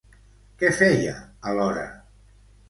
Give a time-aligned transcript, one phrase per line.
[0.63, 1.13] Què feia
[1.51, 1.85] a l'hora?